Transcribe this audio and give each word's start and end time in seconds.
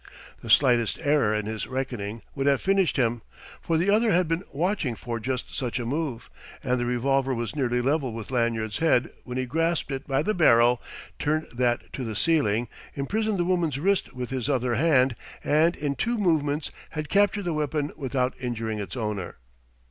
The 0.41 0.49
slightest 0.49 0.97
error 1.03 1.35
in 1.35 1.45
his 1.45 1.67
reckoning 1.67 2.23
would 2.33 2.47
have 2.47 2.59
finished 2.59 2.97
him: 2.97 3.21
for 3.61 3.77
the 3.77 3.91
other 3.91 4.09
had 4.11 4.27
been 4.27 4.43
watching 4.51 4.95
for 4.95 5.19
just 5.19 5.53
such 5.55 5.77
a 5.77 5.85
move, 5.85 6.27
and 6.63 6.79
the 6.79 6.87
revolver 6.87 7.35
was 7.35 7.55
nearly 7.55 7.81
level 7.81 8.11
with 8.11 8.31
Lanyard's 8.31 8.79
head 8.79 9.11
when 9.25 9.37
he 9.37 9.45
grasped 9.45 9.91
it 9.91 10.07
by 10.07 10.23
the 10.23 10.33
barrel, 10.33 10.81
turned 11.19 11.51
that 11.53 11.93
to 11.93 12.03
the 12.03 12.15
ceiling, 12.15 12.67
imprisoned 12.95 13.37
the 13.37 13.45
woman's 13.45 13.77
wrist 13.77 14.11
with 14.11 14.31
his 14.31 14.49
other 14.49 14.73
hand, 14.73 15.15
and 15.43 15.75
in 15.75 15.93
two 15.93 16.17
movements 16.17 16.71
had 16.89 17.07
captured 17.07 17.45
the 17.45 17.53
weapon 17.53 17.91
without 17.95 18.33
injuring 18.39 18.79
its 18.79 18.97
owner. 18.97 19.37